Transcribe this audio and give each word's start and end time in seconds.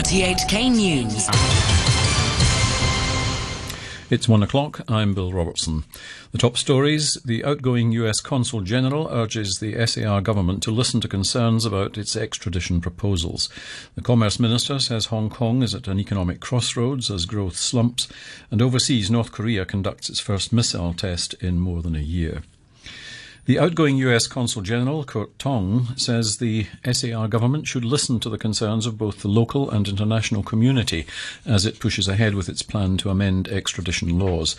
RTHK 0.00 0.74
News. 0.74 1.28
It's 4.10 4.26
one 4.26 4.42
o'clock. 4.42 4.80
I'm 4.88 5.12
Bill 5.12 5.30
Robertson. 5.30 5.84
The 6.32 6.38
top 6.38 6.56
stories 6.56 7.18
The 7.22 7.44
outgoing 7.44 7.92
US 7.92 8.20
Consul 8.20 8.62
General 8.62 9.08
urges 9.10 9.58
the 9.58 9.86
SAR 9.86 10.22
government 10.22 10.62
to 10.62 10.70
listen 10.70 11.02
to 11.02 11.08
concerns 11.08 11.66
about 11.66 11.98
its 11.98 12.16
extradition 12.16 12.80
proposals. 12.80 13.50
The 13.94 14.00
Commerce 14.00 14.40
Minister 14.40 14.78
says 14.78 15.06
Hong 15.06 15.28
Kong 15.28 15.62
is 15.62 15.74
at 15.74 15.86
an 15.86 16.00
economic 16.00 16.40
crossroads 16.40 17.10
as 17.10 17.26
growth 17.26 17.56
slumps, 17.56 18.08
and 18.50 18.62
overseas 18.62 19.10
North 19.10 19.32
Korea 19.32 19.66
conducts 19.66 20.08
its 20.08 20.18
first 20.18 20.50
missile 20.50 20.94
test 20.94 21.34
in 21.42 21.60
more 21.60 21.82
than 21.82 21.94
a 21.94 22.00
year. 22.00 22.42
The 23.46 23.58
outgoing 23.58 23.96
US 23.96 24.26
Consul 24.26 24.60
General, 24.60 25.02
Kurt 25.02 25.38
Tong, 25.38 25.88
says 25.96 26.36
the 26.36 26.66
SAR 26.92 27.26
government 27.26 27.66
should 27.66 27.84
listen 27.84 28.20
to 28.20 28.28
the 28.28 28.36
concerns 28.36 28.84
of 28.84 28.98
both 28.98 29.22
the 29.22 29.28
local 29.28 29.70
and 29.70 29.88
international 29.88 30.42
community 30.42 31.06
as 31.46 31.64
it 31.64 31.80
pushes 31.80 32.06
ahead 32.06 32.34
with 32.34 32.50
its 32.50 32.60
plan 32.60 32.98
to 32.98 33.08
amend 33.08 33.48
extradition 33.48 34.18
laws. 34.18 34.56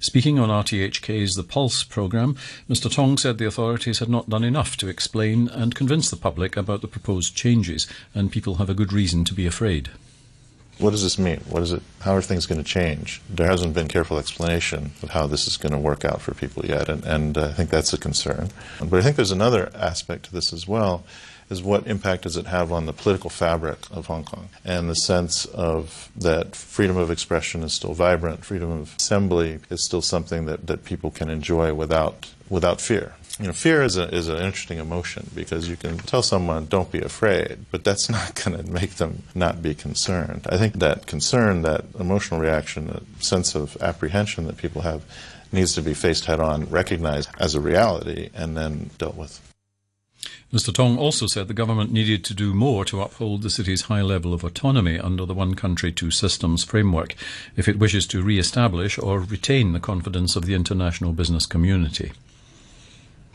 Speaking 0.00 0.38
on 0.38 0.48
RTHK's 0.48 1.34
The 1.34 1.42
Pulse 1.42 1.84
programme, 1.84 2.36
Mr. 2.70 2.90
Tong 2.90 3.18
said 3.18 3.36
the 3.36 3.46
authorities 3.46 3.98
had 3.98 4.08
not 4.08 4.30
done 4.30 4.44
enough 4.44 4.78
to 4.78 4.88
explain 4.88 5.48
and 5.48 5.74
convince 5.74 6.08
the 6.08 6.16
public 6.16 6.56
about 6.56 6.80
the 6.80 6.88
proposed 6.88 7.36
changes, 7.36 7.86
and 8.14 8.32
people 8.32 8.54
have 8.54 8.70
a 8.70 8.74
good 8.74 8.94
reason 8.94 9.24
to 9.24 9.34
be 9.34 9.46
afraid. 9.46 9.90
What 10.78 10.90
does 10.90 11.02
this 11.02 11.18
mean? 11.18 11.40
What 11.48 11.62
is 11.62 11.70
it? 11.72 11.82
How 12.00 12.14
are 12.14 12.22
things 12.22 12.46
going 12.46 12.62
to 12.62 12.68
change? 12.68 13.20
There 13.28 13.46
hasn't 13.46 13.74
been 13.74 13.88
careful 13.88 14.18
explanation 14.18 14.92
of 15.02 15.10
how 15.10 15.26
this 15.26 15.46
is 15.46 15.56
going 15.56 15.72
to 15.72 15.78
work 15.78 16.04
out 16.04 16.20
for 16.20 16.34
people 16.34 16.64
yet, 16.64 16.88
and, 16.88 17.04
and 17.04 17.38
uh, 17.38 17.48
I 17.48 17.52
think 17.52 17.70
that's 17.70 17.92
a 17.92 17.98
concern. 17.98 18.48
But 18.80 18.98
I 18.98 19.02
think 19.02 19.16
there's 19.16 19.30
another 19.30 19.70
aspect 19.74 20.24
to 20.24 20.32
this 20.32 20.52
as 20.52 20.66
well, 20.66 21.04
is 21.52 21.62
what 21.62 21.86
impact 21.86 22.22
does 22.22 22.36
it 22.36 22.46
have 22.46 22.72
on 22.72 22.86
the 22.86 22.92
political 22.92 23.30
fabric 23.30 23.78
of 23.92 24.06
Hong 24.06 24.24
Kong 24.24 24.48
and 24.64 24.90
the 24.90 24.96
sense 24.96 25.44
of 25.44 26.10
that 26.16 26.56
freedom 26.56 26.96
of 26.96 27.10
expression 27.10 27.62
is 27.62 27.72
still 27.72 27.94
vibrant, 27.94 28.44
freedom 28.44 28.70
of 28.70 28.96
assembly 28.98 29.60
is 29.70 29.84
still 29.84 30.02
something 30.02 30.46
that, 30.46 30.66
that 30.66 30.84
people 30.84 31.10
can 31.10 31.30
enjoy 31.30 31.72
without 31.72 32.30
without 32.48 32.80
fear 32.80 33.14
you 33.38 33.46
know, 33.46 33.52
fear 33.52 33.82
is, 33.82 33.96
a, 33.96 34.14
is 34.14 34.28
an 34.28 34.36
interesting 34.36 34.78
emotion 34.78 35.28
because 35.34 35.68
you 35.68 35.76
can 35.76 35.98
tell 35.98 36.22
someone, 36.22 36.66
don't 36.66 36.92
be 36.92 37.00
afraid, 37.00 37.64
but 37.70 37.82
that's 37.82 38.08
not 38.16 38.34
going 38.34 38.56
to 38.56 38.70
make 38.70 38.96
them 38.96 39.22
not 39.34 39.62
be 39.62 39.74
concerned. 39.74 40.46
I 40.48 40.58
think 40.58 40.74
that 40.74 41.06
concern, 41.06 41.62
that 41.62 41.84
emotional 41.98 42.40
reaction, 42.40 42.88
that 42.88 43.24
sense 43.24 43.54
of 43.54 43.76
apprehension 43.80 44.46
that 44.46 44.58
people 44.58 44.82
have 44.82 45.04
needs 45.50 45.74
to 45.74 45.82
be 45.82 45.94
faced 45.94 46.26
head 46.26 46.40
on, 46.40 46.66
recognized 46.66 47.28
as 47.38 47.54
a 47.54 47.60
reality, 47.60 48.30
and 48.34 48.56
then 48.56 48.90
dealt 48.98 49.16
with. 49.16 49.51
Mr. 50.52 50.72
Tong 50.72 50.98
also 50.98 51.26
said 51.26 51.48
the 51.48 51.54
government 51.54 51.90
needed 51.90 52.24
to 52.24 52.34
do 52.34 52.52
more 52.52 52.84
to 52.84 53.00
uphold 53.00 53.42
the 53.42 53.50
city's 53.50 53.82
high 53.82 54.02
level 54.02 54.34
of 54.34 54.44
autonomy 54.44 54.98
under 54.98 55.24
the 55.24 55.34
One 55.34 55.54
Country, 55.54 55.90
Two 55.90 56.10
Systems 56.10 56.62
framework 56.62 57.14
if 57.56 57.68
it 57.68 57.78
wishes 57.78 58.06
to 58.08 58.22
re 58.22 58.38
establish 58.38 58.98
or 58.98 59.20
retain 59.20 59.72
the 59.72 59.80
confidence 59.80 60.36
of 60.36 60.44
the 60.44 60.54
international 60.54 61.12
business 61.12 61.46
community. 61.46 62.12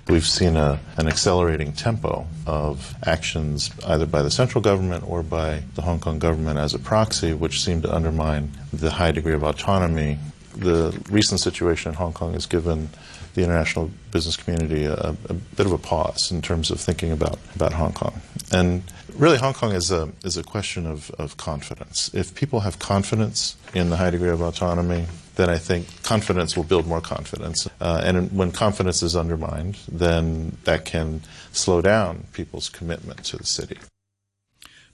We've 0.07 0.25
seen 0.25 0.55
a, 0.55 0.79
an 0.95 1.07
accelerating 1.07 1.73
tempo 1.73 2.27
of 2.45 2.95
actions 3.03 3.71
either 3.85 4.05
by 4.05 4.21
the 4.21 4.31
central 4.31 4.61
government 4.61 5.03
or 5.05 5.21
by 5.21 5.63
the 5.75 5.81
Hong 5.81 5.99
Kong 5.99 6.17
government 6.17 6.57
as 6.57 6.73
a 6.73 6.79
proxy, 6.79 7.33
which 7.33 7.61
seem 7.61 7.81
to 7.81 7.93
undermine 7.93 8.51
the 8.71 8.91
high 8.91 9.11
degree 9.11 9.33
of 9.33 9.43
autonomy. 9.43 10.17
The 10.59 10.97
recent 11.09 11.39
situation 11.39 11.91
in 11.91 11.95
Hong 11.95 12.13
Kong 12.13 12.33
has 12.33 12.45
given 12.45 12.89
the 13.33 13.43
international 13.43 13.91
business 14.11 14.35
community 14.35 14.85
a, 14.85 15.15
a, 15.29 15.33
bit 15.33 15.67
of 15.67 15.71
a 15.71 15.77
pause 15.77 16.31
in 16.31 16.41
terms 16.41 16.71
of 16.71 16.79
thinking 16.79 17.11
about, 17.11 17.37
about 17.55 17.73
Hong 17.73 17.93
Kong. 17.93 18.19
And 18.51 18.81
really, 19.13 19.37
Hong 19.37 19.53
Kong 19.53 19.73
is 19.73 19.91
a, 19.91 20.09
is 20.23 20.37
a 20.37 20.43
question 20.43 20.87
of, 20.87 21.11
of 21.19 21.37
confidence. 21.37 22.11
If 22.15 22.33
people 22.33 22.61
have 22.61 22.79
confidence 22.79 23.55
in 23.75 23.91
the 23.91 23.97
high 23.97 24.09
degree 24.09 24.29
of 24.29 24.41
autonomy, 24.41 25.05
then 25.35 25.51
I 25.51 25.59
think 25.59 26.01
confidence 26.01 26.57
will 26.57 26.63
build 26.63 26.87
more 26.87 26.99
confidence. 26.99 27.67
Uh, 27.79 28.01
and 28.03 28.31
when 28.35 28.51
confidence 28.51 29.03
is 29.03 29.15
undermined, 29.15 29.77
then 29.87 30.57
that 30.63 30.83
can 30.85 31.21
slow 31.51 31.81
down 31.81 32.25
people's 32.33 32.69
commitment 32.69 33.23
to 33.25 33.37
the 33.37 33.45
city. 33.45 33.77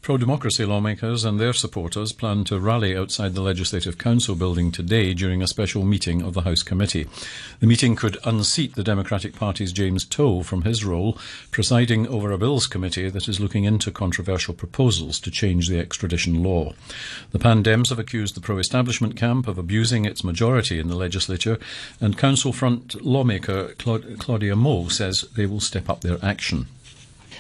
Pro 0.04 0.18
democracy 0.18 0.66
lawmakers 0.66 1.24
and 1.24 1.40
their 1.40 1.54
supporters 1.54 2.12
plan 2.12 2.44
to 2.44 2.60
rally 2.60 2.94
outside 2.94 3.36
the 3.36 3.42
Legislative 3.42 3.98
Council 3.98 4.36
building 4.36 4.70
today 4.70 5.14
during 5.14 5.42
a 5.42 5.48
special 5.48 5.86
meeting 5.86 6.22
of 6.22 6.34
the 6.34 6.42
House 6.42 6.62
Committee. 6.62 7.08
The 7.62 7.68
meeting 7.68 7.96
could 7.96 8.18
unseat 8.26 8.76
the 8.76 8.84
Democratic 8.84 9.34
Party's 9.34 9.72
James 9.72 10.04
To 10.08 10.44
from 10.44 10.64
his 10.64 10.84
role 10.84 11.18
presiding 11.52 12.06
over 12.10 12.34
a 12.34 12.38
Bills 12.38 12.68
Committee 12.68 13.10
that 13.12 13.30
is 13.30 13.40
looking 13.40 13.64
into 13.64 13.92
controversial 13.92 14.54
proposals 14.54 15.22
to 15.22 15.32
change 15.32 15.70
the 15.70 15.80
extradition 15.80 16.44
law. 16.44 16.74
The 17.32 17.40
Pan 17.40 17.64
Dems 17.64 17.88
have 17.88 17.98
accused 17.98 18.36
the 18.36 18.42
pro 18.42 18.58
establishment 18.58 19.16
camp 19.16 19.48
of 19.48 19.58
abusing 19.58 20.04
its 20.04 20.22
majority 20.22 20.80
in 20.80 20.90
the 20.90 20.98
legislature, 20.98 21.58
and 22.02 22.18
Council 22.18 22.52
Front 22.52 23.02
lawmaker 23.06 23.74
Claudia 23.78 24.58
Mo 24.58 24.90
says 24.90 25.22
they 25.38 25.46
will 25.46 25.62
step 25.62 25.90
up 25.90 26.02
their 26.02 26.18
action. 26.22 26.68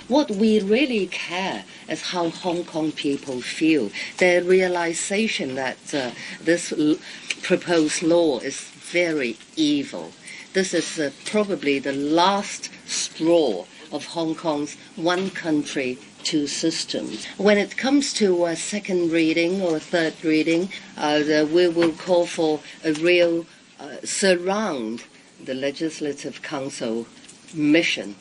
What 0.08 0.30
we 0.30 0.60
really 0.60 1.08
care 1.08 1.64
is 1.88 2.02
how 2.02 2.30
Hong 2.30 2.66
Kong 2.66 2.92
people 2.92 3.42
feel. 3.42 3.90
Their 4.18 4.44
realization 4.44 5.56
that 5.56 5.94
uh, 5.94 6.12
this 6.42 6.74
l- 6.74 6.98
proposed 7.42 8.04
law 8.04 8.40
is 8.40 8.60
very 8.60 9.38
evil. 9.56 10.12
This 10.54 10.74
is 10.74 11.00
uh, 11.00 11.12
probably 11.26 11.80
the 11.80 11.94
last 11.94 12.70
straw 12.86 13.66
of 13.92 14.06
Hong 14.08 14.36
Kong's 14.36 14.76
one 14.96 15.30
country, 15.30 15.98
two 16.24 16.48
systems. 16.48 17.26
When 17.38 17.58
it 17.58 17.78
comes 17.78 18.14
to 18.14 18.46
a 18.46 18.56
second 18.56 19.12
reading 19.12 19.62
or 19.62 19.78
a 19.78 19.80
third 19.80 20.14
reading, 20.24 20.70
uh, 20.98 21.20
the, 21.20 21.50
we 21.52 21.68
will 21.70 21.94
call 21.94 22.26
for 22.26 22.60
a 22.84 22.94
real 22.94 23.46
uh, 23.80 23.98
surround 24.04 25.06
the 25.44 25.54
Legislative 25.54 26.42
Council 26.42 27.08
mission 27.54 28.16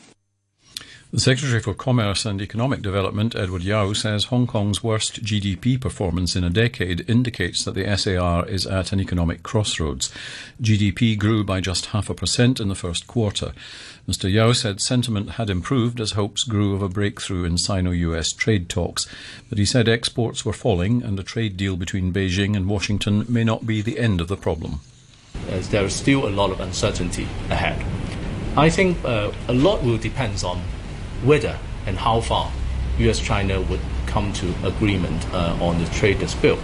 the 1.13 1.19
Secretary 1.19 1.59
for 1.59 1.75
Commerce 1.75 2.25
and 2.25 2.41
Economic 2.41 2.81
Development, 2.81 3.35
Edward 3.35 3.61
Yau, 3.61 3.93
says 3.93 4.25
Hong 4.25 4.47
Kong's 4.47 4.83
worst 4.83 5.23
GDP 5.23 5.79
performance 5.79 6.35
in 6.35 6.43
a 6.43 6.49
decade 6.49 7.07
indicates 7.07 7.63
that 7.63 7.75
the 7.75 7.95
SAR 7.95 8.47
is 8.47 8.65
at 8.65 8.91
an 8.91 8.99
economic 8.99 9.43
crossroads. 9.43 10.11
GDP 10.59 11.15
grew 11.15 11.43
by 11.43 11.61
just 11.61 11.85
half 11.87 12.09
a 12.09 12.15
percent 12.15 12.59
in 12.59 12.67
the 12.67 12.73
first 12.73 13.05
quarter. 13.05 13.53
Mr. 14.09 14.31
Yau 14.31 14.53
said 14.53 14.81
sentiment 14.81 15.33
had 15.33 15.51
improved 15.51 15.99
as 15.99 16.13
hopes 16.13 16.43
grew 16.43 16.73
of 16.73 16.81
a 16.81 16.89
breakthrough 16.89 17.43
in 17.43 17.59
Sino 17.59 17.91
US 17.91 18.33
trade 18.33 18.67
talks, 18.67 19.07
but 19.49 19.59
he 19.59 19.65
said 19.65 19.87
exports 19.87 20.43
were 20.43 20.51
falling 20.51 21.03
and 21.03 21.19
a 21.19 21.23
trade 21.23 21.57
deal 21.57 21.75
between 21.75 22.11
Beijing 22.11 22.57
and 22.57 22.67
Washington 22.67 23.23
may 23.29 23.43
not 23.43 23.67
be 23.67 23.83
the 23.83 23.99
end 23.99 24.19
of 24.19 24.29
the 24.29 24.35
problem. 24.35 24.79
There 25.47 25.85
is 25.85 25.93
still 25.93 26.27
a 26.27 26.33
lot 26.33 26.49
of 26.49 26.59
uncertainty 26.59 27.27
ahead. 27.51 27.85
I 28.57 28.71
think 28.71 28.97
uh, 29.05 29.31
a 29.47 29.53
lot 29.53 29.83
will 29.83 29.99
depend 29.99 30.43
on 30.43 30.59
whether 31.23 31.57
and 31.85 31.97
how 31.97 32.21
far 32.21 32.51
U.S. 32.99 33.19
China 33.19 33.61
would 33.61 33.79
come 34.05 34.31
to 34.33 34.53
agreement 34.63 35.25
uh, 35.33 35.57
on 35.59 35.79
the 35.83 35.89
trade 35.89 36.19
dispute. 36.19 36.59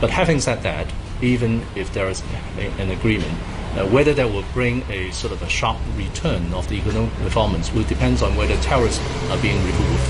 But 0.00 0.10
having 0.10 0.40
said 0.40 0.62
that, 0.62 0.86
even 1.22 1.62
if 1.74 1.92
there 1.94 2.08
is 2.08 2.22
a, 2.58 2.62
an 2.80 2.90
agreement, 2.90 3.32
uh, 3.74 3.86
whether 3.88 4.12
that 4.14 4.30
will 4.30 4.44
bring 4.52 4.82
a 4.90 5.10
sort 5.12 5.32
of 5.32 5.42
a 5.42 5.48
sharp 5.48 5.78
return 5.96 6.52
of 6.52 6.68
the 6.68 6.76
economic 6.76 7.12
performance 7.14 7.72
will 7.72 7.84
depends 7.84 8.22
on 8.22 8.36
whether 8.36 8.56
tariffs 8.58 9.00
are 9.30 9.40
being 9.40 9.58
removed, 9.64 10.02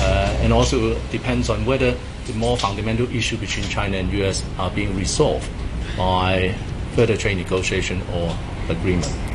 uh, 0.00 0.38
and 0.40 0.52
also 0.52 0.98
depends 1.10 1.50
on 1.50 1.66
whether 1.66 1.96
the 2.26 2.32
more 2.34 2.56
fundamental 2.56 3.10
issue 3.14 3.36
between 3.36 3.68
China 3.68 3.96
and 3.96 4.12
U.S. 4.12 4.44
are 4.58 4.70
being 4.70 4.96
resolved 4.96 5.50
by 5.96 6.54
further 6.94 7.16
trade 7.16 7.36
negotiation 7.36 8.00
or 8.12 8.34
agreement. 8.68 9.33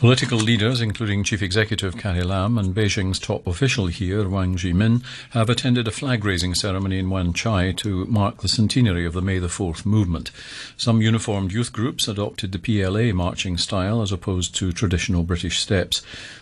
Political 0.00 0.38
leaders, 0.38 0.80
including 0.80 1.24
Chief 1.24 1.42
Executive 1.42 1.98
Carrie 1.98 2.22
Lam 2.22 2.56
and 2.56 2.74
Beijing's 2.74 3.18
top 3.18 3.46
official 3.46 3.88
here, 3.88 4.26
Wang 4.26 4.56
Zhimin, 4.56 5.04
have 5.32 5.50
attended 5.50 5.86
a 5.86 5.90
flag 5.90 6.24
raising 6.24 6.54
ceremony 6.54 6.98
in 6.98 7.10
Wan 7.10 7.34
Chai 7.34 7.72
to 7.72 8.06
mark 8.06 8.40
the 8.40 8.48
centenary 8.48 9.04
of 9.04 9.12
the 9.12 9.20
May 9.20 9.38
the 9.38 9.48
4th 9.48 9.84
movement. 9.84 10.30
Some 10.78 11.02
uniformed 11.02 11.52
youth 11.52 11.70
groups 11.70 12.08
adopted 12.08 12.52
the 12.52 12.58
PLA 12.58 13.12
marching 13.12 13.58
style 13.58 14.00
as 14.00 14.10
opposed 14.10 14.54
to 14.54 14.72
traditional 14.72 15.22
British 15.22 15.58
steps. 15.58 16.00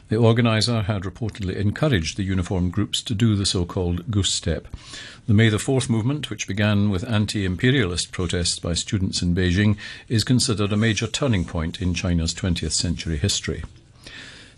The 0.09 0.17
organiser 0.17 0.83
had 0.83 1.03
reportedly 1.03 1.55
encouraged 1.57 2.17
the 2.17 2.23
uniformed 2.23 2.73
groups 2.73 3.03
to 3.03 3.15
do 3.15 3.37
the 3.37 3.45
so 3.45 3.67
called 3.67 4.11
goose 4.11 4.33
step. 4.33 4.67
The 5.27 5.35
May 5.35 5.51
the 5.51 5.59
4th 5.59 5.91
movement, 5.91 6.31
which 6.31 6.49
began 6.49 6.89
with 6.89 7.09
anti 7.09 7.45
imperialist 7.45 8.11
protests 8.11 8.59
by 8.59 8.73
students 8.73 9.21
in 9.21 9.35
Beijing, 9.35 9.77
is 10.09 10.25
considered 10.25 10.73
a 10.73 10.77
major 10.79 11.07
turning 11.07 11.45
point 11.45 11.83
in 11.83 11.93
China's 11.93 12.33
20th 12.33 12.73
century 12.73 13.19
history. 13.19 13.65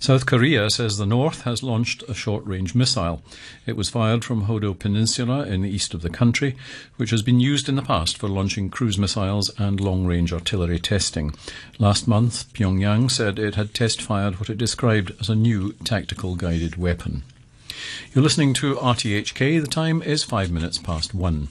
South 0.00 0.24
Korea 0.24 0.70
says 0.70 0.96
the 0.96 1.04
North 1.04 1.42
has 1.42 1.62
launched 1.62 2.02
a 2.08 2.14
short 2.14 2.42
range 2.46 2.74
missile. 2.74 3.22
It 3.66 3.76
was 3.76 3.90
fired 3.90 4.24
from 4.24 4.44
Hodo 4.44 4.72
Peninsula 4.72 5.44
in 5.44 5.60
the 5.60 5.68
east 5.68 5.92
of 5.92 6.00
the 6.00 6.08
country, 6.08 6.56
which 6.96 7.10
has 7.10 7.20
been 7.20 7.38
used 7.38 7.68
in 7.68 7.76
the 7.76 7.82
past 7.82 8.16
for 8.16 8.26
launching 8.26 8.70
cruise 8.70 8.96
missiles 8.96 9.50
and 9.58 9.78
long 9.78 10.06
range 10.06 10.32
artillery 10.32 10.78
testing. 10.78 11.34
Last 11.78 12.08
month, 12.08 12.50
Pyongyang 12.54 13.10
said 13.10 13.38
it 13.38 13.56
had 13.56 13.74
test 13.74 14.00
fired 14.00 14.40
what 14.40 14.48
it 14.48 14.56
described 14.56 15.12
as 15.20 15.28
a 15.28 15.34
new 15.34 15.74
tactical 15.84 16.34
guided 16.34 16.76
weapon. 16.76 17.22
You're 18.14 18.24
listening 18.24 18.54
to 18.54 18.76
RTHK. 18.76 19.60
The 19.60 19.66
time 19.66 20.00
is 20.00 20.24
five 20.24 20.50
minutes 20.50 20.78
past 20.78 21.14
one. 21.14 21.48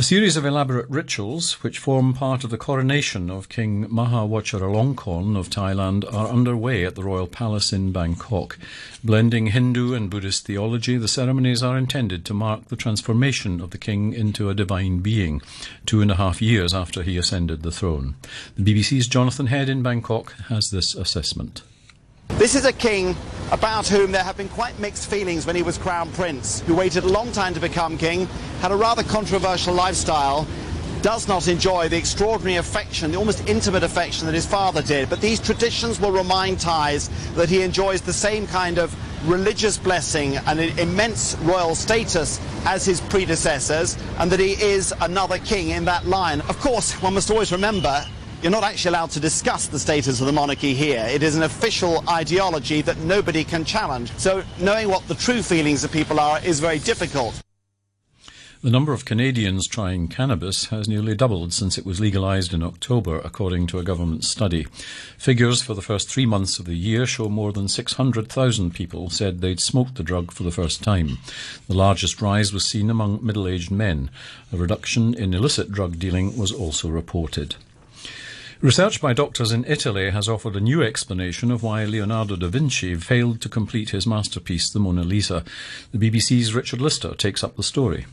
A 0.00 0.02
series 0.02 0.34
of 0.34 0.46
elaborate 0.46 0.88
rituals, 0.88 1.62
which 1.62 1.78
form 1.78 2.14
part 2.14 2.42
of 2.42 2.48
the 2.48 2.56
coronation 2.56 3.28
of 3.28 3.50
King 3.50 3.86
Maha 3.90 4.26
Vajiralongkorn 4.26 5.36
of 5.36 5.50
Thailand, 5.50 6.10
are 6.10 6.26
underway 6.26 6.86
at 6.86 6.94
the 6.94 7.04
Royal 7.04 7.26
Palace 7.26 7.70
in 7.70 7.92
Bangkok. 7.92 8.58
Blending 9.04 9.48
Hindu 9.48 9.92
and 9.92 10.08
Buddhist 10.08 10.46
theology, 10.46 10.96
the 10.96 11.06
ceremonies 11.06 11.62
are 11.62 11.76
intended 11.76 12.24
to 12.24 12.32
mark 12.32 12.68
the 12.68 12.76
transformation 12.76 13.60
of 13.60 13.72
the 13.72 13.78
king 13.78 14.14
into 14.14 14.48
a 14.48 14.54
divine 14.54 15.00
being, 15.00 15.42
two 15.84 16.00
and 16.00 16.10
a 16.10 16.16
half 16.16 16.40
years 16.40 16.72
after 16.72 17.02
he 17.02 17.18
ascended 17.18 17.62
the 17.62 17.70
throne. 17.70 18.14
The 18.56 18.64
BBC's 18.64 19.06
Jonathan 19.06 19.48
Head 19.48 19.68
in 19.68 19.82
Bangkok 19.82 20.32
has 20.48 20.70
this 20.70 20.94
assessment. 20.94 21.60
This 22.40 22.54
is 22.54 22.64
a 22.64 22.72
king 22.72 23.14
about 23.52 23.86
whom 23.86 24.12
there 24.12 24.24
have 24.24 24.38
been 24.38 24.48
quite 24.48 24.78
mixed 24.78 25.10
feelings 25.10 25.44
when 25.44 25.56
he 25.56 25.62
was 25.62 25.76
crown 25.76 26.10
prince, 26.12 26.62
who 26.62 26.74
waited 26.74 27.04
a 27.04 27.08
long 27.08 27.32
time 27.32 27.52
to 27.52 27.60
become 27.60 27.98
king, 27.98 28.24
had 28.62 28.72
a 28.72 28.76
rather 28.76 29.02
controversial 29.02 29.74
lifestyle, 29.74 30.46
does 31.02 31.28
not 31.28 31.48
enjoy 31.48 31.90
the 31.90 31.98
extraordinary 31.98 32.56
affection, 32.56 33.12
the 33.12 33.18
almost 33.18 33.46
intimate 33.46 33.82
affection 33.82 34.24
that 34.24 34.34
his 34.34 34.46
father 34.46 34.80
did. 34.80 35.10
But 35.10 35.20
these 35.20 35.38
traditions 35.38 36.00
will 36.00 36.12
remind 36.12 36.60
Thais 36.60 37.10
that 37.34 37.50
he 37.50 37.60
enjoys 37.60 38.00
the 38.00 38.14
same 38.14 38.46
kind 38.46 38.78
of 38.78 38.96
religious 39.28 39.76
blessing 39.76 40.38
and 40.38 40.60
immense 40.78 41.36
royal 41.42 41.74
status 41.74 42.40
as 42.64 42.86
his 42.86 43.02
predecessors, 43.02 43.98
and 44.18 44.32
that 44.32 44.40
he 44.40 44.52
is 44.52 44.94
another 45.02 45.36
king 45.40 45.68
in 45.68 45.84
that 45.84 46.06
line. 46.06 46.40
Of 46.48 46.58
course, 46.60 46.92
one 47.02 47.12
must 47.12 47.30
always 47.30 47.52
remember 47.52 48.02
you're 48.42 48.50
not 48.50 48.64
actually 48.64 48.90
allowed 48.90 49.10
to 49.10 49.20
discuss 49.20 49.66
the 49.66 49.78
status 49.78 50.20
of 50.20 50.26
the 50.26 50.32
monarchy 50.32 50.74
here. 50.74 51.06
It 51.10 51.22
is 51.22 51.36
an 51.36 51.42
official 51.42 52.02
ideology 52.08 52.82
that 52.82 52.98
nobody 52.98 53.44
can 53.44 53.64
challenge. 53.64 54.12
So 54.16 54.42
knowing 54.58 54.88
what 54.88 55.06
the 55.08 55.14
true 55.14 55.42
feelings 55.42 55.84
of 55.84 55.92
people 55.92 56.18
are 56.18 56.40
is 56.44 56.60
very 56.60 56.78
difficult. 56.78 57.40
The 58.62 58.70
number 58.70 58.92
of 58.92 59.06
Canadians 59.06 59.66
trying 59.66 60.08
cannabis 60.08 60.66
has 60.66 60.86
nearly 60.86 61.14
doubled 61.14 61.54
since 61.54 61.78
it 61.78 61.86
was 61.86 61.98
legalised 61.98 62.52
in 62.52 62.62
October, 62.62 63.18
according 63.20 63.68
to 63.68 63.78
a 63.78 63.82
government 63.82 64.22
study. 64.22 64.66
Figures 65.16 65.62
for 65.62 65.72
the 65.72 65.80
first 65.80 66.10
three 66.10 66.26
months 66.26 66.58
of 66.58 66.66
the 66.66 66.74
year 66.74 67.06
show 67.06 67.30
more 67.30 67.52
than 67.52 67.68
600,000 67.68 68.74
people 68.74 69.08
said 69.08 69.40
they'd 69.40 69.60
smoked 69.60 69.94
the 69.94 70.02
drug 70.02 70.30
for 70.30 70.42
the 70.42 70.50
first 70.50 70.82
time. 70.82 71.16
The 71.68 71.74
largest 71.74 72.20
rise 72.20 72.52
was 72.52 72.66
seen 72.66 72.90
among 72.90 73.24
middle 73.24 73.48
aged 73.48 73.70
men. 73.70 74.10
A 74.52 74.58
reduction 74.58 75.14
in 75.14 75.32
illicit 75.32 75.72
drug 75.72 75.98
dealing 75.98 76.36
was 76.36 76.52
also 76.52 76.90
reported. 76.90 77.56
Research 78.62 79.00
by 79.00 79.14
doctors 79.14 79.52
in 79.52 79.64
Italy 79.64 80.10
has 80.10 80.28
offered 80.28 80.54
a 80.54 80.60
new 80.60 80.82
explanation 80.82 81.50
of 81.50 81.62
why 81.62 81.86
Leonardo 81.86 82.36
da 82.36 82.48
Vinci 82.48 82.94
failed 82.94 83.40
to 83.40 83.48
complete 83.48 83.88
his 83.88 84.06
masterpiece, 84.06 84.68
the 84.68 84.78
Mona 84.78 85.02
Lisa. 85.02 85.44
The 85.92 86.10
BBC's 86.10 86.52
Richard 86.52 86.82
Lister 86.82 87.14
takes 87.14 87.42
up 87.42 87.56
the 87.56 87.62
story. 87.62 88.04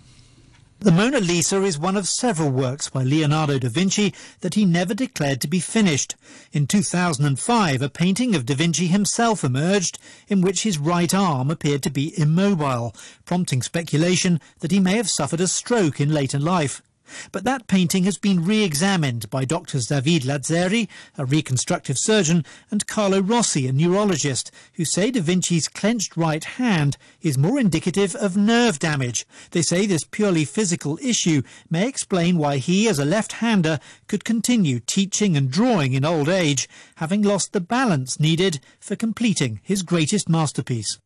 The 0.80 0.94
Mona 0.94 1.20
Lisa 1.20 1.62
is 1.64 1.78
one 1.78 1.98
of 1.98 2.08
several 2.08 2.50
works 2.50 2.90
by 2.90 3.04
Leonardo 3.04 3.60
da 3.60 3.68
Vinci 3.68 4.14
that 4.40 4.54
he 4.54 4.64
never 4.64 4.94
declared 4.94 5.42
to 5.42 5.50
be 5.50 5.60
finished. 5.60 6.16
In 6.54 6.66
2005, 6.66 7.82
a 7.82 7.90
painting 7.90 8.34
of 8.34 8.46
da 8.46 8.56
Vinci 8.56 8.88
himself 8.88 9.44
emerged 9.44 10.00
in 10.30 10.40
which 10.40 10.64
his 10.64 10.78
right 10.78 11.14
arm 11.14 11.52
appeared 11.52 11.84
to 11.84 11.90
be 11.90 12.18
immobile, 12.18 12.96
prompting 13.26 13.62
speculation 13.62 14.40
that 14.60 14.72
he 14.72 14.80
may 14.80 14.96
have 14.96 15.10
suffered 15.10 15.42
a 15.42 15.48
stroke 15.50 16.00
in 16.00 16.14
later 16.14 16.40
life. 16.40 16.82
But 17.32 17.44
that 17.44 17.68
painting 17.68 18.04
has 18.04 18.18
been 18.18 18.46
re-examined 18.46 19.30
by 19.30 19.46
doctors 19.46 19.88
David 19.88 20.24
Lazzeri, 20.24 20.88
a 21.18 21.26
reconstructive 21.26 21.98
surgeon, 21.98 22.46
and 22.72 22.88
Carlo 22.88 23.22
Rossi, 23.22 23.68
a 23.68 23.72
neurologist, 23.72 24.52
who 24.74 24.86
say 24.86 25.12
Da 25.12 25.22
Vinci's 25.22 25.68
clenched 25.68 26.18
right 26.18 26.44
hand 26.44 26.98
is 27.22 27.38
more 27.38 27.60
indicative 27.60 28.16
of 28.16 28.38
nerve 28.38 28.80
damage. 28.80 29.26
They 29.52 29.62
say 29.62 29.86
this 29.86 30.04
purely 30.04 30.46
physical 30.46 31.00
issue 31.02 31.42
may 31.70 31.88
explain 31.88 32.38
why 32.38 32.58
he, 32.58 32.88
as 32.88 33.00
a 33.00 33.06
left-hander, 33.06 33.80
could 34.08 34.26
continue 34.26 34.80
teaching 34.80 35.38
and 35.38 35.50
drawing 35.50 35.94
in 35.94 36.06
old 36.06 36.30
age, 36.30 36.68
having 36.96 37.22
lost 37.22 37.54
the 37.54 37.62
balance 37.62 38.20
needed 38.20 38.60
for 38.80 38.96
completing 38.96 39.60
his 39.64 39.84
greatest 39.84 40.30
masterpiece. 40.30 41.00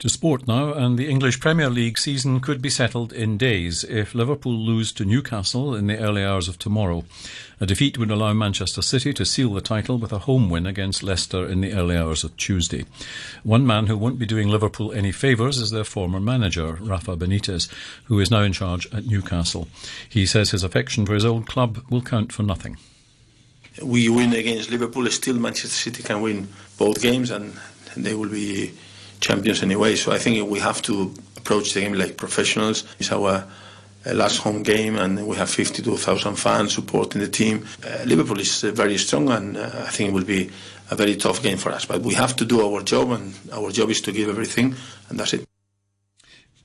To 0.00 0.08
sport 0.08 0.46
now, 0.46 0.72
and 0.72 0.96
the 0.96 1.08
English 1.08 1.40
Premier 1.40 1.68
League 1.68 1.98
season 1.98 2.38
could 2.38 2.62
be 2.62 2.70
settled 2.70 3.12
in 3.12 3.36
days 3.36 3.82
if 3.82 4.14
Liverpool 4.14 4.52
lose 4.52 4.92
to 4.92 5.04
Newcastle 5.04 5.74
in 5.74 5.88
the 5.88 5.98
early 5.98 6.24
hours 6.24 6.46
of 6.46 6.56
tomorrow. 6.56 7.04
A 7.60 7.66
defeat 7.66 7.98
would 7.98 8.12
allow 8.12 8.32
Manchester 8.32 8.80
City 8.80 9.12
to 9.14 9.24
seal 9.24 9.52
the 9.52 9.60
title 9.60 9.98
with 9.98 10.12
a 10.12 10.20
home 10.20 10.50
win 10.50 10.66
against 10.66 11.02
Leicester 11.02 11.48
in 11.48 11.60
the 11.60 11.72
early 11.72 11.96
hours 11.96 12.22
of 12.22 12.36
Tuesday. 12.36 12.84
One 13.42 13.66
man 13.66 13.86
who 13.86 13.98
won't 13.98 14.20
be 14.20 14.26
doing 14.26 14.48
Liverpool 14.48 14.92
any 14.92 15.10
favours 15.10 15.58
is 15.58 15.72
their 15.72 15.82
former 15.82 16.20
manager, 16.20 16.74
Rafa 16.74 17.16
Benitez, 17.16 17.68
who 18.04 18.20
is 18.20 18.30
now 18.30 18.42
in 18.42 18.52
charge 18.52 18.86
at 18.94 19.06
Newcastle. 19.06 19.66
He 20.08 20.26
says 20.26 20.52
his 20.52 20.62
affection 20.62 21.06
for 21.06 21.14
his 21.14 21.24
old 21.24 21.48
club 21.48 21.84
will 21.90 22.02
count 22.02 22.32
for 22.32 22.44
nothing. 22.44 22.76
We 23.82 24.08
win 24.08 24.32
against 24.32 24.70
Liverpool, 24.70 25.06
still 25.10 25.36
Manchester 25.36 25.68
City 25.68 26.04
can 26.04 26.20
win 26.20 26.48
both 26.78 27.02
games 27.02 27.32
and 27.32 27.58
they 27.96 28.14
will 28.14 28.28
be 28.28 28.72
champions 29.20 29.62
anyway. 29.62 29.96
So 29.96 30.12
I 30.12 30.18
think 30.18 30.50
we 30.50 30.60
have 30.60 30.82
to 30.82 31.12
approach 31.36 31.74
the 31.74 31.80
game 31.80 31.94
like 31.94 32.16
professionals. 32.16 32.84
It's 32.98 33.12
our 33.12 33.44
uh, 34.06 34.14
last 34.14 34.38
home 34.38 34.62
game, 34.62 34.96
and 34.96 35.26
we 35.26 35.36
have 35.36 35.50
52,000 35.50 36.36
fans 36.36 36.74
supporting 36.74 37.20
the 37.20 37.28
team. 37.28 37.66
Uh, 37.84 38.04
Liverpool 38.04 38.40
is 38.40 38.64
uh, 38.64 38.70
very 38.70 38.98
strong, 38.98 39.30
and 39.30 39.56
uh, 39.56 39.70
I 39.86 39.90
think 39.90 40.10
it 40.10 40.12
will 40.12 40.24
be 40.24 40.50
a 40.90 40.96
very 40.96 41.16
tough 41.16 41.42
game 41.42 41.58
for 41.58 41.72
us. 41.72 41.84
But 41.84 42.02
we 42.02 42.14
have 42.14 42.34
to 42.36 42.44
do 42.44 42.60
our 42.60 42.82
job, 42.82 43.10
and 43.10 43.34
our 43.52 43.70
job 43.70 43.90
is 43.90 44.00
to 44.02 44.12
give 44.12 44.28
everything, 44.28 44.74
and 45.08 45.18
that's 45.18 45.34
it. 45.34 45.44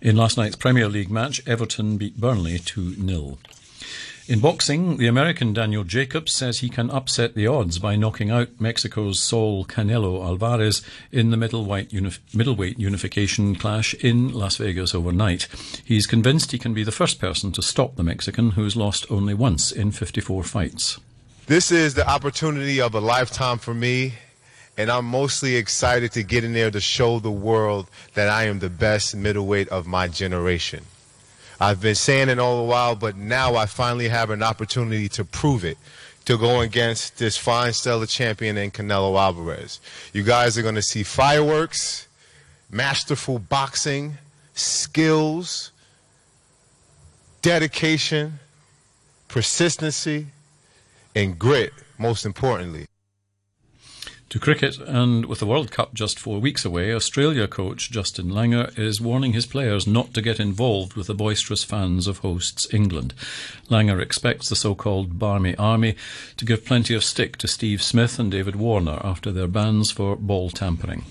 In 0.02 0.18
last 0.18 0.38
night's 0.38 0.58
Premier 0.58 0.90
League 0.90 1.10
match, 1.10 1.42
Everton 1.48 1.98
beat 1.98 2.18
Burnley 2.18 2.60
2 2.60 2.96
0. 2.96 3.38
In 4.25 4.40
boxing, 4.40 4.96
the 4.96 5.08
American 5.08 5.52
Daniel 5.52 5.84
Jacobs 5.84 6.34
says 6.34 6.60
he 6.60 6.70
can 6.70 6.90
upset 6.92 7.36
the 7.36 7.46
odds 7.46 7.78
by 7.78 7.98
knocking 7.98 8.31
out 8.31 8.48
Mexico's 8.58 9.20
Saul 9.20 9.66
Canelo 9.66 10.24
Alvarez 10.24 10.81
in 11.12 11.30
the 11.30 11.36
middleweight, 11.36 11.90
unif- 11.90 12.20
middleweight 12.34 12.80
unification 12.80 13.54
clash 13.54 13.94
in 13.96 14.31
Las 14.31 14.56
Vegas 14.56 14.96
overnight. 14.96 15.50
He's 15.84 16.08
convinced 16.08 16.54
he 16.54 16.58
can 16.58 16.74
be 16.74 16.86
the 16.86 16.92
first 16.94 17.20
person 17.20 17.52
to 17.52 17.62
stop 17.62 17.98
the 17.98 18.04
Mexican, 18.04 18.52
who's 18.52 18.78
lost 18.78 19.06
only 19.12 19.34
once 19.34 19.74
in 19.74 19.92
54 19.92 20.46
fights. 20.46 21.02
This 21.48 21.69
is 21.69 21.96
the 21.96 22.10
opportunity 22.10 22.80
of 22.80 22.96
a 22.96 23.02
lifetime 23.02 23.58
for 23.58 23.74
me, 23.74 24.14
and 24.78 24.90
I'm 24.90 25.06
mostly 25.06 25.58
excited 25.58 26.14
to 26.14 26.24
get 26.24 26.46
in 26.46 26.54
there 26.54 26.72
to 26.72 26.80
show 26.80 27.19
the 27.19 27.30
world 27.30 27.90
that 28.14 28.30
I 28.30 28.46
am 28.46 28.60
the 28.60 28.69
best 28.69 29.18
middleweight 29.18 29.68
of 29.68 29.86
my 29.86 30.08
generation. 30.08 30.86
I've 31.64 31.80
been 31.80 31.96
saying 31.96 32.28
it 32.28 32.40
all 32.40 32.58
the 32.58 32.70
while, 32.70 32.94
but 32.94 33.16
now 33.16 33.56
I 33.56 33.68
finally 33.68 34.10
have 34.10 34.30
an 34.32 34.44
opportunity 34.44 35.08
to 35.10 35.24
prove 35.24 35.64
it. 35.64 35.78
To 36.26 36.38
go 36.38 36.62
against 36.62 37.18
this 37.18 37.36
fine 37.36 37.74
stellar 37.74 38.06
champion 38.06 38.58
in 38.58 38.72
Canelo 38.72 39.20
Alvarez. 39.20 39.82
You 40.14 40.24
guys 40.24 40.58
are 40.58 40.62
going 40.62 40.76
to 40.76 40.82
see 40.82 41.04
fireworks, 41.04 42.08
masterful 42.72 43.40
boxing, 43.40 44.14
skills, 44.54 45.72
dedication, 47.42 48.40
persistency, 49.28 50.28
and 51.14 51.38
grit, 51.38 51.74
most 51.98 52.26
importantly. 52.26 52.88
To 54.33 54.40
cricket, 54.40 54.80
and 54.80 55.28
with 55.28 55.37
the 55.37 55.45
World 55.45 55.69
Cup 55.69 55.94
just 55.94 56.18
four 56.18 56.40
weeks 56.40 56.66
away, 56.66 56.92
Australia 56.92 57.47
coach 57.47 57.92
Justin 57.92 58.31
Langer 58.31 58.75
is 58.80 58.99
warning 58.99 59.33
his 59.33 59.45
players 59.45 59.85
not 59.85 60.11
to 60.16 60.23
get 60.23 60.40
involved 60.40 60.95
with 60.95 61.06
the 61.06 61.13
boisterous 61.13 61.63
fans 61.63 62.07
of 62.07 62.18
hosts 62.18 62.68
England. 62.73 63.13
Langer 63.69 64.02
expects 64.02 64.49
the 64.49 64.56
so 64.56 64.73
called 64.73 65.19
Barmy 65.19 65.56
Army 65.57 65.95
to 66.37 66.45
give 66.45 66.66
plenty 66.66 66.95
of 66.95 67.04
stick 67.04 67.37
to 67.37 67.47
Steve 67.47 67.83
Smith 67.83 68.18
and 68.18 68.31
David 68.31 68.56
Warner 68.56 68.99
after 69.04 69.31
their 69.31 69.45
bans 69.45 69.92
for 69.92 70.16
ball 70.16 70.49
tampering. 70.49 71.06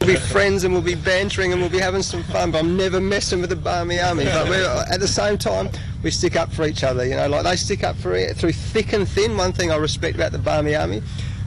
We'll 0.00 0.14
be 0.14 0.16
friends 0.16 0.64
and 0.64 0.72
we'll 0.72 0.82
be 0.82 0.94
bantering 0.94 1.52
and 1.52 1.60
we'll 1.60 1.68
be 1.68 1.78
having 1.78 2.02
some 2.02 2.22
fun, 2.22 2.52
but 2.52 2.64
I'm 2.64 2.74
never 2.74 3.02
messing 3.02 3.42
with 3.42 3.50
the 3.50 3.56
Barmy 3.56 4.00
Army. 4.00 4.24
But 4.24 4.90
at 4.90 4.98
the 4.98 5.06
same 5.06 5.36
time, 5.36 5.68
we 6.02 6.10
stick 6.10 6.36
up 6.36 6.50
for 6.50 6.64
each 6.64 6.84
other. 6.84 7.04
You 7.04 7.16
know, 7.16 7.28
like 7.28 7.44
they 7.44 7.56
stick 7.56 7.84
up 7.84 7.96
for 7.96 8.14
it 8.14 8.34
through 8.34 8.52
thick 8.52 8.94
and 8.94 9.06
thin. 9.06 9.36
One 9.36 9.52
thing 9.52 9.70
I 9.70 9.76
respect 9.76 10.16
about 10.16 10.32
the 10.32 10.38
Barmy 10.38 10.74
Army 10.74 11.02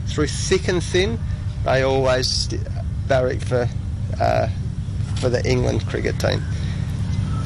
through 0.08 0.26
thick 0.26 0.68
and 0.68 0.82
thin, 0.82 1.18
they 1.64 1.82
always 1.82 2.48
barrack 3.06 3.40
for 3.40 3.68
uh, 4.20 4.48
for 5.20 5.28
the 5.28 5.44
England 5.48 5.86
cricket 5.86 6.18
team. 6.18 6.42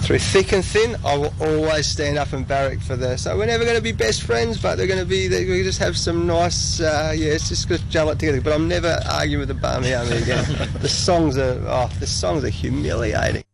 Through 0.03 0.19
thick 0.19 0.53
and 0.53 0.65
thin, 0.65 0.97
I 1.05 1.17
will 1.17 1.33
always 1.41 1.87
stand 1.87 2.19
up 2.19 2.33
and 2.33 2.47
barrack 2.47 2.81
for 2.81 2.97
the. 2.97 3.17
So 3.17 3.37
we're 3.37 3.47
never 3.47 3.65
going 3.65 3.77
to 3.77 3.83
be 3.83 3.93
best 3.93 4.25
friends, 4.25 4.61
but 4.61 4.77
they're 4.77 4.89
going 4.89 4.99
to 4.99 5.07
be. 5.07 5.29
We 5.29 5.63
just 5.63 5.79
have 5.79 5.97
some 5.97 6.27
nice. 6.27 6.81
Uh, 6.81 7.15
yeah, 7.17 7.33
it's 7.33 7.49
just 7.49 7.69
going 7.69 7.81
to 7.81 7.87
gel 7.89 8.11
it 8.11 8.19
together. 8.19 8.41
But 8.41 8.53
I'm 8.53 8.67
never 8.67 9.01
arguing 9.09 9.41
with 9.41 9.49
the 9.49 9.55
Barmy 9.55 9.95
Army 9.95 10.17
again. 10.17 10.45
the 10.81 10.89
songs 10.89 11.39
are. 11.39 11.63
Oh, 11.69 11.91
the 12.01 12.07
songs 12.07 12.43
are 12.43 12.49
humiliating. 12.49 13.45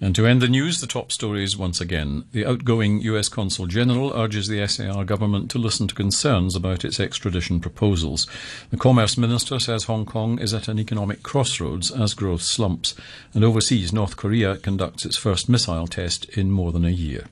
And 0.00 0.14
to 0.14 0.26
end 0.26 0.40
the 0.40 0.48
news, 0.48 0.80
the 0.80 0.86
top 0.86 1.10
stories 1.10 1.56
once 1.56 1.80
again. 1.80 2.24
The 2.32 2.46
outgoing 2.46 3.00
US 3.00 3.28
Consul 3.28 3.66
General 3.66 4.12
urges 4.14 4.46
the 4.46 4.64
SAR 4.66 5.04
government 5.04 5.50
to 5.50 5.58
listen 5.58 5.88
to 5.88 5.94
concerns 5.94 6.54
about 6.54 6.84
its 6.84 7.00
extradition 7.00 7.58
proposals. 7.58 8.28
The 8.70 8.76
Commerce 8.76 9.18
Minister 9.18 9.58
says 9.58 9.84
Hong 9.84 10.06
Kong 10.06 10.38
is 10.38 10.54
at 10.54 10.68
an 10.68 10.78
economic 10.78 11.24
crossroads 11.24 11.90
as 11.90 12.14
growth 12.14 12.42
slumps. 12.42 12.94
And 13.34 13.42
overseas, 13.44 13.92
North 13.92 14.16
Korea 14.16 14.56
conducts 14.56 15.04
its 15.04 15.16
first 15.16 15.48
missile 15.48 15.88
test 15.88 16.26
in 16.36 16.52
more 16.52 16.70
than 16.70 16.84
a 16.84 16.90
year. 16.90 17.26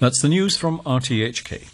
That's 0.00 0.20
the 0.20 0.28
news 0.28 0.56
from 0.56 0.80
RTHK. 0.80 1.68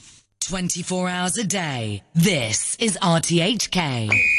24 0.48 1.08
hours 1.08 1.38
a 1.38 1.44
day. 1.44 2.02
This 2.14 2.76
is 2.78 2.96
RTHK. 3.02 4.35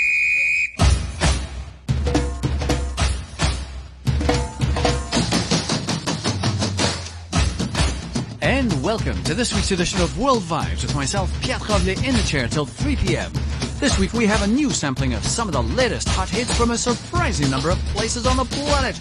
Welcome 8.98 9.24
to 9.26 9.36
this 9.36 9.54
week's 9.54 9.70
edition 9.70 10.02
of 10.02 10.18
World 10.18 10.42
Vibes 10.42 10.82
with 10.82 10.96
myself, 10.96 11.32
Pierre 11.44 11.60
Travelet, 11.60 12.04
in 12.04 12.16
the 12.16 12.24
chair 12.24 12.48
till 12.48 12.66
3 12.66 12.96
p.m. 12.96 13.32
This 13.80 14.00
week 14.00 14.12
we 14.12 14.26
have 14.26 14.42
a 14.42 14.48
new 14.48 14.72
sampling 14.72 15.14
of 15.14 15.24
some 15.24 15.48
of 15.48 15.54
the 15.54 15.62
latest 15.62 16.10
hot 16.10 16.28
hits 16.28 16.52
from 16.58 16.72
a 16.72 16.78
surprising 16.80 17.52
number 17.52 17.70
of 17.70 17.78
places 17.94 18.26
on 18.26 18.38
the 18.38 18.46
planet. 18.46 18.98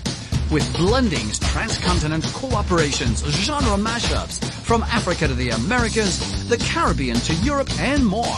With 0.52 0.64
blendings, 0.76 1.40
transcontinent 1.50 2.24
cooperations, 2.24 3.26
genre 3.26 3.78
mashups, 3.78 4.44
from 4.64 4.82
Africa 4.82 5.28
to 5.28 5.34
the 5.34 5.48
Americas, 5.50 6.46
the 6.46 6.58
Caribbean 6.58 7.16
to 7.20 7.32
Europe, 7.36 7.70
and 7.80 8.04
more. 8.04 8.36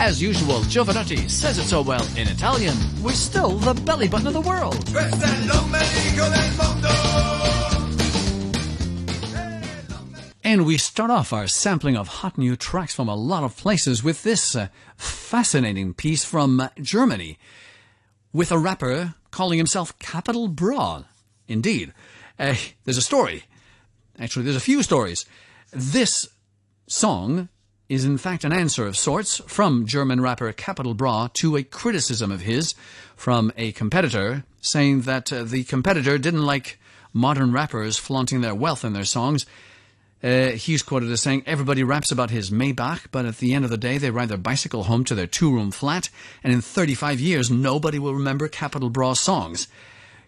As 0.00 0.20
usual, 0.20 0.62
Jovanotti 0.62 1.30
says 1.30 1.58
it 1.58 1.64
so 1.64 1.80
well 1.80 2.04
in 2.16 2.26
Italian. 2.26 2.74
We're 3.04 3.12
still 3.12 3.50
the 3.50 3.74
belly 3.82 4.08
button 4.08 4.26
of 4.26 4.32
the 4.32 4.40
world. 4.40 4.84
And 10.48 10.64
we 10.64 10.78
start 10.78 11.10
off 11.10 11.34
our 11.34 11.46
sampling 11.46 11.94
of 11.94 12.08
hot 12.08 12.38
new 12.38 12.56
tracks 12.56 12.94
from 12.94 13.06
a 13.06 13.14
lot 13.14 13.44
of 13.44 13.54
places 13.54 14.02
with 14.02 14.22
this 14.22 14.56
uh, 14.56 14.68
fascinating 14.96 15.92
piece 15.92 16.24
from 16.24 16.58
uh, 16.58 16.70
Germany 16.80 17.38
with 18.32 18.50
a 18.50 18.56
rapper 18.56 19.14
calling 19.30 19.58
himself 19.58 19.98
Capital 19.98 20.48
Bra. 20.48 21.02
Indeed. 21.48 21.92
Uh, 22.38 22.54
there's 22.84 22.96
a 22.96 23.02
story. 23.02 23.44
Actually, 24.18 24.46
there's 24.46 24.56
a 24.56 24.60
few 24.60 24.82
stories. 24.82 25.26
This 25.70 26.26
song 26.86 27.50
is 27.90 28.06
in 28.06 28.16
fact 28.16 28.42
an 28.42 28.52
answer 28.54 28.86
of 28.86 28.96
sorts 28.96 29.42
from 29.46 29.84
German 29.84 30.22
rapper 30.22 30.50
Capital 30.54 30.94
Bra 30.94 31.28
to 31.34 31.56
a 31.56 31.62
criticism 31.62 32.32
of 32.32 32.40
his 32.40 32.74
from 33.16 33.52
a 33.58 33.72
competitor 33.72 34.44
saying 34.62 35.02
that 35.02 35.30
uh, 35.30 35.44
the 35.44 35.64
competitor 35.64 36.16
didn't 36.16 36.46
like 36.46 36.80
modern 37.12 37.52
rappers 37.52 37.98
flaunting 37.98 38.40
their 38.40 38.54
wealth 38.54 38.82
in 38.82 38.94
their 38.94 39.04
songs. 39.04 39.44
Uh, 40.22 40.48
he's 40.50 40.82
quoted 40.82 41.10
as 41.10 41.22
saying, 41.22 41.44
Everybody 41.46 41.84
raps 41.84 42.10
about 42.10 42.30
his 42.30 42.50
Maybach, 42.50 43.06
but 43.10 43.24
at 43.24 43.38
the 43.38 43.54
end 43.54 43.64
of 43.64 43.70
the 43.70 43.76
day, 43.76 43.98
they 43.98 44.10
ride 44.10 44.28
their 44.28 44.38
bicycle 44.38 44.84
home 44.84 45.04
to 45.04 45.14
their 45.14 45.26
two 45.26 45.52
room 45.52 45.70
flat, 45.70 46.10
and 46.42 46.52
in 46.52 46.60
35 46.60 47.20
years, 47.20 47.50
nobody 47.50 47.98
will 47.98 48.14
remember 48.14 48.48
Capital 48.48 48.90
Bra 48.90 49.12
songs. 49.14 49.68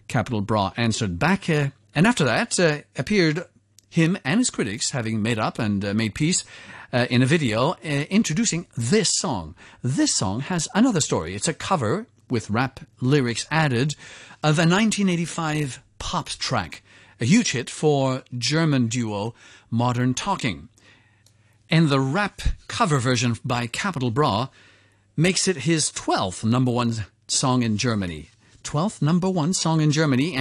Capital 0.07 0.41
Bra 0.41 0.71
answered 0.77 1.19
back, 1.19 1.49
uh, 1.49 1.69
and 1.93 2.07
after 2.07 2.23
that, 2.23 2.59
uh, 2.59 2.79
appeared 2.97 3.45
him 3.89 4.17
and 4.23 4.39
his 4.39 4.49
critics 4.49 4.91
having 4.91 5.21
made 5.21 5.37
up 5.37 5.59
and 5.59 5.83
uh, 5.83 5.93
made 5.93 6.15
peace 6.15 6.45
uh, 6.93 7.07
in 7.09 7.21
a 7.21 7.25
video 7.25 7.71
uh, 7.71 7.75
introducing 8.09 8.67
this 8.77 9.11
song. 9.13 9.55
This 9.83 10.15
song 10.15 10.39
has 10.41 10.67
another 10.73 11.01
story. 11.01 11.35
It's 11.35 11.47
a 11.47 11.53
cover 11.53 12.07
with 12.29 12.49
rap 12.49 12.79
lyrics 13.01 13.45
added 13.51 13.95
of 14.43 14.57
a 14.57 14.65
1985 14.65 15.83
pop 15.99 16.29
track, 16.29 16.81
a 17.21 17.25
huge 17.25 17.51
hit 17.51 17.69
for 17.69 18.23
German 18.35 18.87
duo 18.87 19.35
Modern 19.69 20.15
Talking. 20.15 20.69
And 21.69 21.87
the 21.87 21.99
rap 21.99 22.41
cover 22.67 22.97
version 22.97 23.37
by 23.45 23.67
Capital 23.67 24.09
Bra 24.09 24.49
makes 25.15 25.47
it 25.47 25.57
his 25.57 25.91
12th 25.91 26.43
number 26.43 26.71
one 26.71 27.05
song 27.27 27.61
in 27.61 27.77
Germany. 27.77 28.31
12th 28.63 29.03
number 29.03 29.29
one 29.29 29.53
song 29.53 29.81
in 29.81 29.91
Germany. 29.91 30.35